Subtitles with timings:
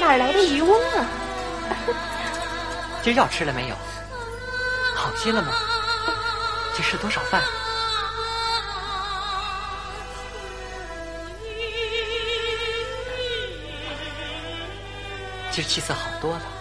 [0.00, 1.06] 哪来的渔翁啊？
[3.04, 3.76] 今儿药吃了没有？
[4.94, 5.52] 好些了吗？
[6.76, 7.42] 这是多少饭？
[15.50, 16.59] 今儿气色好多了。